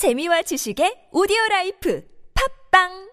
[0.00, 2.00] 재미와 지식의 오디오 라이프.
[2.32, 3.09] 팝빵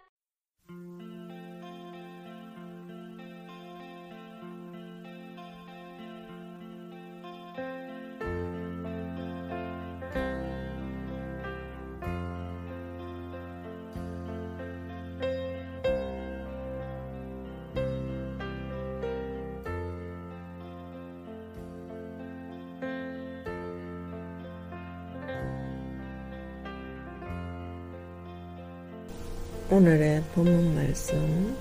[29.70, 31.58] 오늘의 본문 말씀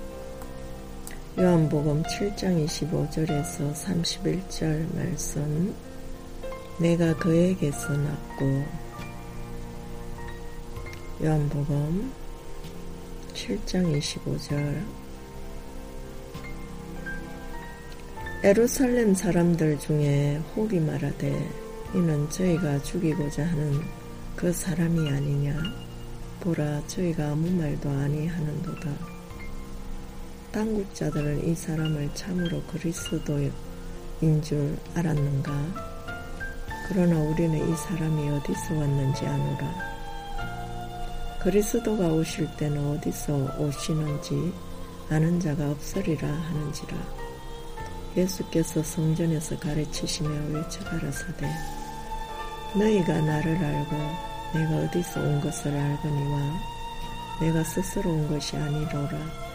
[1.37, 5.75] 요한복음 7장 25절에서 31절 말씀.
[6.79, 8.65] 내가 그에게서 낳고
[11.21, 12.13] 요한복음
[13.35, 14.85] 7장 25절.
[18.45, 21.51] 에루살렘 사람들 중에 혹이 말하되
[21.93, 23.81] 이는 저희가 죽이고자 하는
[24.37, 25.86] 그 사람이 아니냐
[26.41, 28.91] 보라 저희가 아무 말도 아니하는도다.
[30.53, 33.53] 당국자들은 이 사람을 참으로 그리스도인
[34.43, 35.53] 줄 알았는가?
[36.89, 39.75] 그러나 우리는 이 사람이 어디서 왔는지 아노라.
[41.43, 44.53] 그리스도가 오실 때는 어디서 오시는지
[45.11, 46.97] 아는 자가 없으리라 하는지라.
[48.17, 51.47] 예수께서 성전에서 가르치시며 외쳐 가라사대
[52.75, 56.61] 너희가 나를 알고 내가 어디서 온 것을 알거니와
[57.41, 59.47] 내가 스스로 온 것이 아니로라.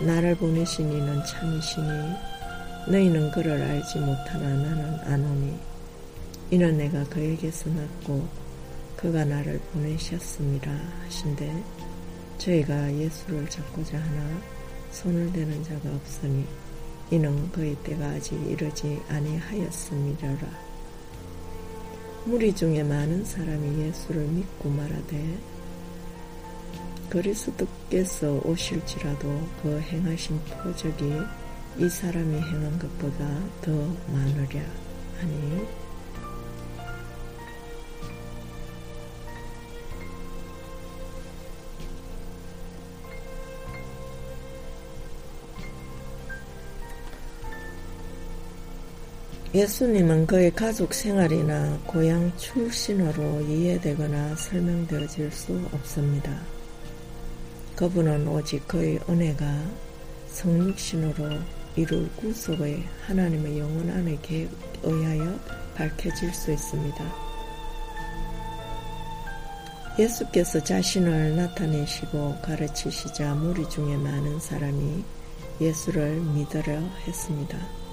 [0.00, 1.88] 나를 보내신 이는 참이시니
[2.88, 5.58] 너희는 그를 알지 못하나 나는 아노니
[6.50, 8.28] 이는 내가 그에게서 났고
[8.96, 10.70] 그가 나를 보내셨습니다
[11.04, 11.64] 하신데
[12.38, 14.40] 저희가 예수를 잡고자 하나
[14.92, 16.44] 손을 대는 자가 없으니
[17.10, 20.65] 이는 그의 때가 아직 이르지 아니하였음이라
[22.26, 25.38] 무리 중에 많은 사람이 예수를 믿고 말하되
[27.08, 29.28] 그리스도께서 오실지라도
[29.62, 31.20] 그 행하신 표적이
[31.78, 33.28] 이 사람이 행한 것보다
[33.62, 33.70] 더
[34.12, 34.60] 많으랴.
[35.20, 35.85] 하니
[49.56, 56.30] 예수님은 그의 가족 생활이나 고향 출신으로 이해되거나 설명되어질 수 없습니다.
[57.74, 59.46] 그분은 오직 그의 은혜가
[60.28, 61.38] 성육신으로
[61.74, 64.46] 이룰 구속의 하나님의 영원한 계획에
[64.82, 65.40] 의하여
[65.74, 67.14] 밝혀질 수 있습니다.
[69.98, 75.02] 예수께서 자신을 나타내시고 가르치시자 무리 중에 많은 사람이
[75.62, 77.85] 예수를 믿으려 했습니다.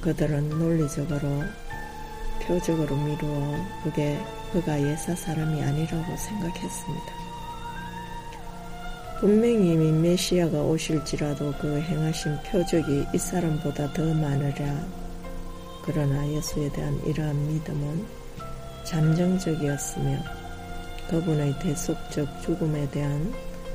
[0.00, 1.44] 그들은 논리적으로
[2.42, 4.18] 표적으로 미루어 그게
[4.52, 7.20] 그가 예사 사람이 아니라고 생각했습니다.
[9.20, 14.86] 분명히 메시아가 오실지라도 그 행하신 표적이 이 사람보다 더 많으랴.
[15.82, 18.06] 그러나 예수에 대한 이러한 믿음은
[18.84, 20.18] 잠정적이었으며
[21.10, 23.32] 그분의 대속적 죽음에 대한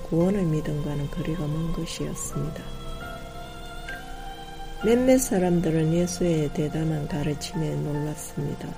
[0.10, 2.85] 구원의 믿음과는 거리가 먼 것이었습니다.
[4.86, 8.72] 몇몇 사람들은 예수의 대담한 가르침에 놀랐습니다.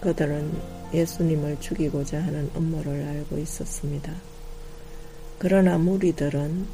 [0.00, 0.50] 그들은
[0.94, 4.10] 예수님을 죽이고자 하는 음모를 알고 있었습니다.
[5.38, 6.64] 그러나 무리들은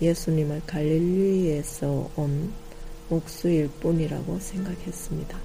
[0.00, 2.52] 예수님을 갈릴리에서 온
[3.10, 5.36] 옥수일 뿐이라고 생각했습니다.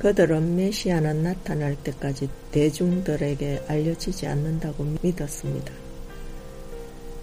[0.00, 5.85] 그들은 메시아는 나타날 때까지 대중들에게 알려지지 않는다고 믿었습니다.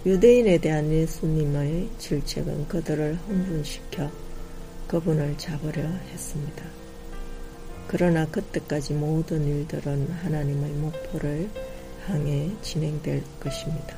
[0.06, 4.10] 유대인에 대한 예수님의 질책은 그들을 흥분시켜
[4.86, 6.62] 그분을 잡으려 했습니다.
[7.88, 11.48] 그러나 그때까지 모든 일들은 하나님의 목표를
[12.06, 13.96] 향해 진행될 것입니다.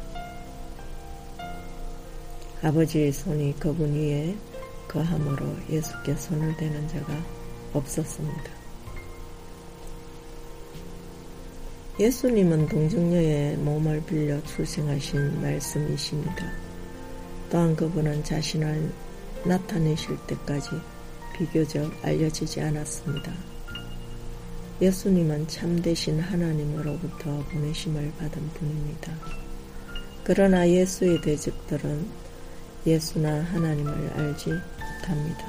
[2.62, 4.36] 아버지의 손이 그분 위에
[4.86, 7.12] 거함으로 예수께 손을 대는 자가
[7.72, 8.55] 없었습니다.
[11.98, 16.52] 예수님은 동정녀의 몸을 빌려 출생하신 말씀이십니다.
[17.50, 18.92] 또한 그분은 자신을
[19.44, 20.70] 나타내실 때까지
[21.34, 23.32] 비교적 알려지지 않았습니다.
[24.82, 29.14] 예수님은 참되신 하나님으로부터 보내심을 받은 분입니다.
[30.22, 32.06] 그러나 예수의 대적들은
[32.86, 35.46] 예수나 하나님을 알지 못합니다.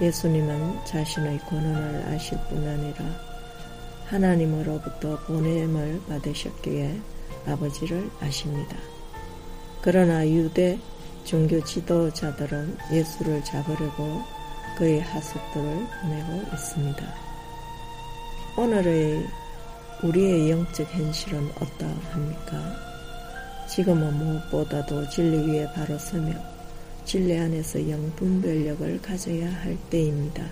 [0.00, 3.31] 예수님은 자신의 권한을 아실 뿐 아니라
[4.12, 7.00] 하나님으로부터 보냄을 받으셨기에
[7.46, 8.76] 아버지를 아십니다.
[9.80, 10.78] 그러나 유대
[11.24, 14.20] 종교 지도자들은 예수를 잡으려고
[14.76, 17.14] 그의 하숙들을 보내고 있습니다.
[18.58, 19.26] 오늘의
[20.02, 22.76] 우리의 영적 현실은 어떠합니까?
[23.68, 26.34] 지금은 무엇보다도 진리 위에 바로 서며
[27.04, 30.44] 진리 안에서 영분별력을 가져야 할 때입니다.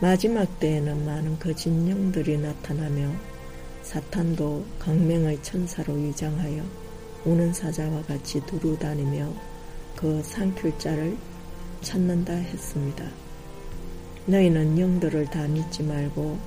[0.00, 3.10] 마지막 때에는 많은 거짓 영들이 나타나며
[3.82, 6.62] 사탄도 강명의 천사로 위장하여
[7.24, 9.28] 우는 사자와 같이 두루 다니며
[9.96, 11.16] 그 상킬자를
[11.80, 13.04] 찾는다 했습니다.
[14.26, 16.38] 너희는 영들을 다 믿지 말고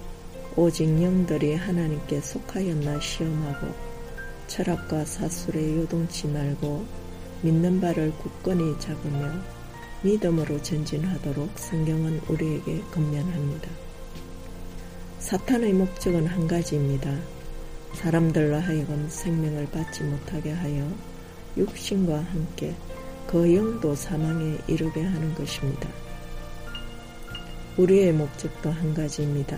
[0.55, 3.67] 오직 영들이 하나님께 속하였나 시험하고
[4.47, 6.85] 철학과 사술에 요동치 말고
[7.41, 9.29] 믿는 바를 굳건히 잡으며
[10.03, 13.69] 믿음으로 전진하도록 성경은 우리에게 건면합니다.
[15.19, 17.15] 사탄의 목적은 한 가지입니다.
[17.93, 20.91] 사람들로 하여금 생명을 받지 못하게 하여
[21.55, 22.73] 육신과 함께
[23.27, 25.87] 그 영도 사망에 이르게 하는 것입니다.
[27.77, 29.57] 우리의 목적도 한 가지입니다.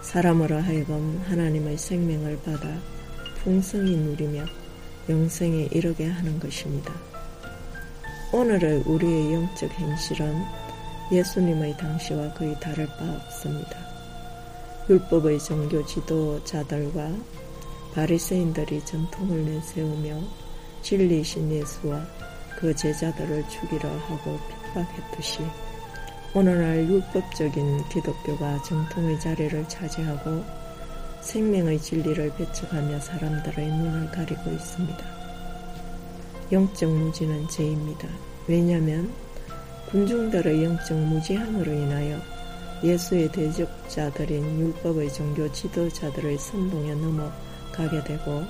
[0.00, 2.80] 사람으로 하여금 하나님의 생명을 받아
[3.42, 4.44] 풍성히 누리며
[5.08, 6.94] 영생에 이르게 하는 것입니다.
[8.32, 10.44] 오늘의 우리의 영적 현실은
[11.10, 13.76] 예수님의 당시와 거의 다를 바 없습니다.
[14.88, 17.10] 율법의 종교 지도자들과
[17.92, 20.22] 바리새인들이 전통을 내세우며
[20.82, 22.06] 진리이신 예수와
[22.56, 25.40] 그 제자들을 죽이려 하고 핍박했듯이
[26.32, 30.44] 오늘날 율법적인 기독교가 정통의 자리를 차지하고
[31.20, 35.19] 생명의 진리를 배척하며 사람들의 눈을 가리고 있습니다.
[36.52, 38.08] 영적 무지는 죄입니다.
[38.48, 39.12] 왜냐하면
[39.90, 42.18] 군중들의 영적 무지함으로 인하여
[42.82, 48.42] 예수의 대적자들인 율법의 종교 지도자들의 선동에 넘어가게 되고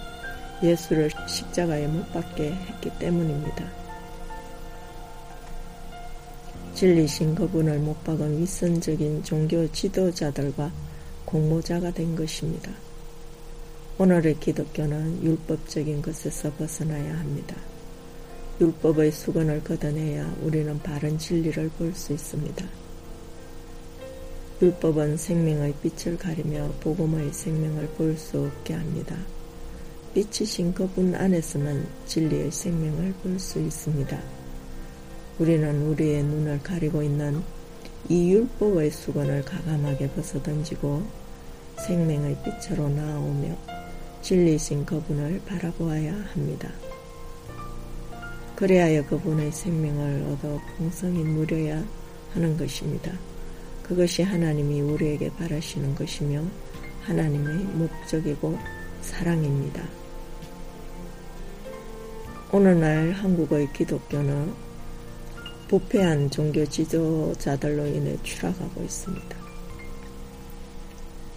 [0.62, 3.64] 예수를 십자가에 못 박게 했기 때문입니다.
[6.74, 10.70] 진리신 그분을 못 박은 위선적인 종교 지도자들과
[11.26, 12.70] 공모자가 된 것입니다.
[13.98, 17.54] 오늘의 기독교는 율법적인 것에서 벗어나야 합니다.
[18.60, 22.66] 율법의 수건을 걷어내야 우리는 바른 진리를 볼 수 있습니다.
[24.60, 29.16] 율법은 생명의 빛을 가리며 복음의 생명을 볼 수 없게 합니다.
[30.12, 34.20] 빛이신 그분 안에서만 진리의 생명을 볼 수 있습니다.
[35.38, 37.42] 우리는 우리의 눈을 가리고 있는
[38.10, 41.02] 이 율법의 수건을 가감하게 벗어던지고
[41.86, 43.56] 생명의 빛으로 나오며
[44.20, 46.68] 진리이신 그분을 바라보아야 합니다.
[48.60, 51.82] 그래야 그분의 생명을 얻어 풍성히 누려야
[52.34, 53.10] 하는 것입니다.
[53.82, 56.42] 그것이 하나님이 우리에게 바라시는 것이며
[57.04, 58.58] 하나님의 목적이고
[59.00, 59.82] 사랑입니다.
[62.52, 64.52] 오늘날 한국의 기독교는
[65.68, 69.36] 부패한 종교 지도자들로 인해 추락하고 있습니다.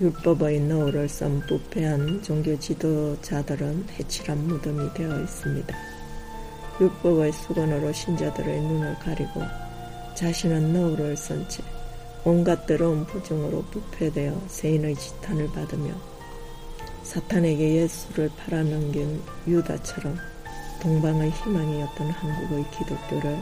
[0.01, 5.92] 율법의 너울을 썬 부패한 종교 지도자들은 해칠한 무덤이 되어 있습니다.
[6.79, 9.41] 율법의 수건으로 신자들의 눈을 가리고
[10.15, 11.63] 자신은 너울을 썬채
[12.25, 15.91] 온갖 더러운 부정으로 부패되어 세인의 지탄을 받으며
[17.03, 20.17] 사탄에게 예수를 팔아넘긴 유다처럼
[20.81, 23.37] 동방의 희망이었던 한국의 기독교를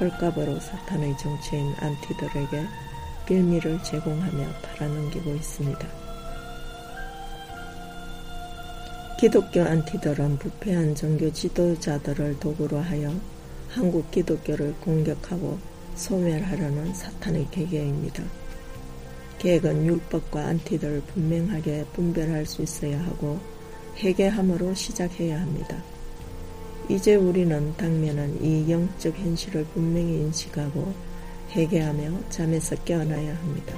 [0.00, 2.66] 헐값으로 사탄의 정체인 안티들에게
[3.26, 6.07] 빌미를 제공하며 팔아넘기고 있습니다.
[9.18, 13.12] 기독교 안티들은 부패한 종교 지도자들을 도구로 하여
[13.68, 15.58] 한국 기독교를 공격하고
[15.96, 18.22] 소멸하려는 사탄의 계계입니다.
[19.40, 23.40] 계획은 율법과 안티들을 분명하게 분별할 수 있어야 하고
[23.96, 25.82] 회개함으로 시작해야 합니다.
[26.88, 30.94] 이제 우리는 당면한 이 영적 현실을 분명히 인식하고
[31.56, 33.74] 회개하며 잠에서 깨어나야 합니다.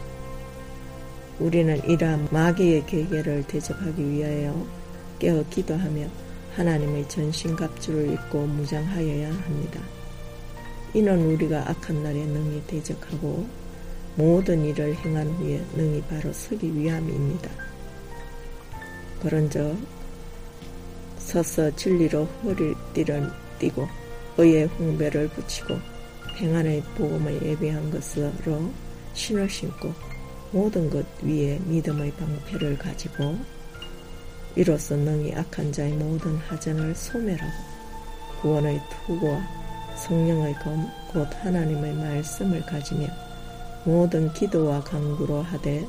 [1.39, 4.80] 우리는 이러한 마귀의 계계를 대적하기 위하여
[5.21, 6.09] 깨어 기도하며
[6.57, 9.81] 하나님의 전신갑주를 입고 무장하여야 합니다.
[10.93, 13.47] 이는 우리가 악한 날에 능히 대적하고
[14.17, 17.49] 모든 일을 행한 후에 능히 바로 서기 위함입니다.
[19.23, 19.77] 그런즉
[21.19, 23.87] 서서 진리로 허리띠를 띠고
[24.39, 25.79] 의의 홍배를 붙이고
[26.39, 28.73] 평안의 복음을 예비한 것으로
[29.15, 29.93] 신을 신고
[30.51, 33.39] 모든 것 위에 믿음의 방패를 가지고
[34.57, 37.53] 이로써 능히 악한 자의 모든 하전을 소멸하고
[38.41, 39.41] 구원의 투구와
[39.97, 43.07] 성령의 검, 곧 하나님의 말씀을 가지며
[43.85, 45.87] 모든 기도와 강구로 하되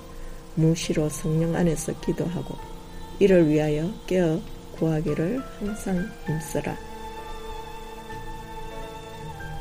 [0.55, 2.55] 무시로 성령 안에서 기도하고
[3.19, 4.39] 이를 위하여 깨어
[4.77, 6.75] 구하기를 항상 힘쓰라.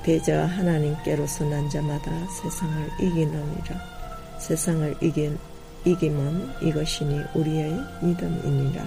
[0.03, 3.81] 대저 하나님께로서 난 자마다 세상을 이기느니라.
[4.39, 5.39] 세상을 이긴
[5.85, 8.85] 이김은 이것이니 우리의 믿음이니라.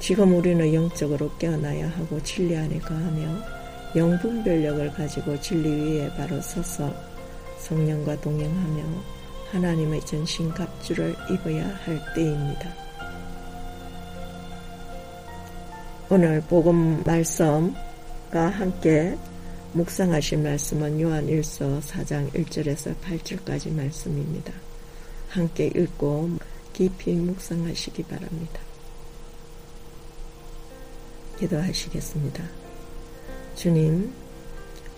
[0.00, 3.58] 지금 우리는 영적으로 깨어나야 하고 진리 안에 거하며
[3.96, 6.92] 영분별력을 가지고 진리 위에 바로 서서
[7.58, 8.84] 성령과 동행하며
[9.50, 12.72] 하나님의 전신 갑주를 입어야 할 때입니다.
[16.10, 19.16] 오늘 복음 말씀과 함께
[19.72, 24.67] 묵상하신 말씀은 요한 1서 4장 1절에서 8절까지 말씀입니다.
[25.28, 26.38] 함께 읽고
[26.72, 28.60] 깊이 묵상하시기 바랍니다.
[31.38, 32.44] 기도하시겠습니다.
[33.54, 34.12] 주님,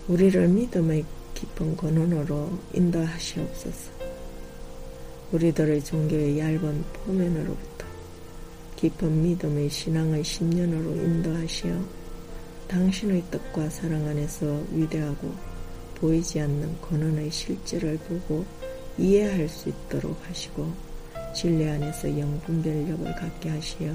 [0.07, 3.91] 우리를 믿음의 깊은 권원으로 인도하시옵소서.
[5.31, 7.85] 우리들의 종교의 얇은 포면으로부터
[8.75, 12.01] 깊은 믿음의 신앙의 신년으로 인도하시어
[12.67, 15.33] 당신의 뜻과 사랑 안에서 위대하고
[15.95, 18.45] 보이지 않는 권한의 실제를 보고
[19.01, 20.71] 이해할 수 있도록 하시고
[21.35, 23.93] 진리 안에서 영분별력을 갖게 하시어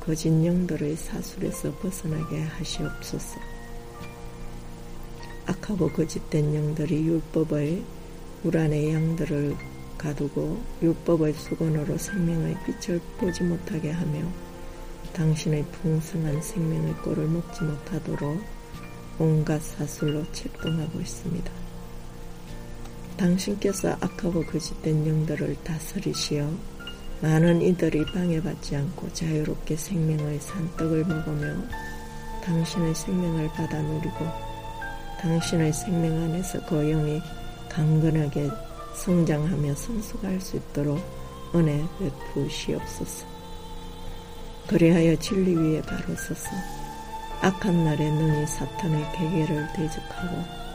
[0.00, 3.40] 거짓 영들의 사술에서 벗어나게 하시옵소서.
[5.46, 7.82] 악하고 거짓된 영들이 율법의
[8.44, 9.56] 우란의 양들을
[9.98, 14.20] 가두고 율법의 수건으로 생명의 빛을 보지 못하게 하며
[15.12, 18.40] 당신의 풍성한 생명의 꼴을 먹지 못하도록
[19.18, 21.65] 온갖 사슬로 책동하고 있습니다.
[23.16, 26.48] 당신께서 악하고 거짓된 영들을 다스리시어
[27.20, 31.54] 많은 이들이 방해받지 않고 자유롭게 생명의 산떡을 먹으며
[32.44, 34.26] 당신의 생명을 받아 누리고
[35.20, 37.20] 당신의 생명 안에서 그 영이
[37.70, 38.50] 강건하게
[38.94, 41.00] 성장하며 성숙할 수 있도록
[41.54, 43.26] 은혜 베푸시옵소서.
[44.68, 46.50] 그리하여 진리 위에 바로 서서
[47.40, 50.65] 악한 날에 능히 사탄의 계계를 대적하고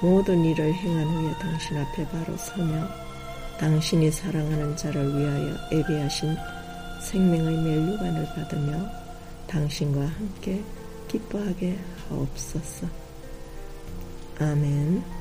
[0.00, 2.88] 모든 일을 행한 후에 당신 앞에 바로 서며
[3.58, 6.34] 당신이 사랑하는 자를 위하여 예비하신
[7.02, 8.86] 생명의 멸류관을 받으며
[9.46, 10.62] 당신과 함께
[11.08, 11.78] 기뻐하게
[12.08, 12.86] 하옵소서.
[14.38, 15.19] 아멘.